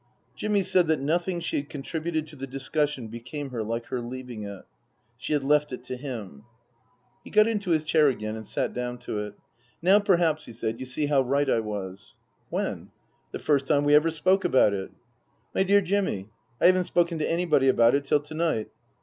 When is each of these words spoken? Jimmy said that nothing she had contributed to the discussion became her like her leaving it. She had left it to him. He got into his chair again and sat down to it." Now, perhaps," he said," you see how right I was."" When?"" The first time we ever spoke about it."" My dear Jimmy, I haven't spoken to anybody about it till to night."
Jimmy 0.35 0.63
said 0.63 0.87
that 0.87 0.99
nothing 0.99 1.39
she 1.39 1.57
had 1.57 1.69
contributed 1.69 2.25
to 2.25 2.35
the 2.35 2.47
discussion 2.47 3.07
became 3.07 3.51
her 3.51 3.61
like 3.61 3.85
her 3.89 4.01
leaving 4.01 4.41
it. 4.43 4.65
She 5.15 5.31
had 5.33 5.43
left 5.43 5.71
it 5.71 5.83
to 5.83 5.95
him. 5.95 6.45
He 7.23 7.29
got 7.29 7.47
into 7.47 7.69
his 7.69 7.83
chair 7.83 8.07
again 8.07 8.35
and 8.35 8.47
sat 8.47 8.73
down 8.73 8.97
to 9.01 9.19
it." 9.19 9.35
Now, 9.83 9.99
perhaps," 9.99 10.45
he 10.45 10.53
said," 10.53 10.79
you 10.79 10.87
see 10.87 11.05
how 11.05 11.21
right 11.21 11.47
I 11.47 11.59
was."" 11.59 12.17
When?"" 12.49 12.89
The 13.31 13.37
first 13.37 13.67
time 13.67 13.83
we 13.83 13.93
ever 13.93 14.09
spoke 14.09 14.43
about 14.43 14.73
it."" 14.73 14.89
My 15.53 15.61
dear 15.61 15.81
Jimmy, 15.81 16.31
I 16.59 16.65
haven't 16.65 16.85
spoken 16.85 17.19
to 17.19 17.29
anybody 17.29 17.67
about 17.67 17.93
it 17.93 18.03
till 18.05 18.21
to 18.21 18.33
night." 18.33 18.69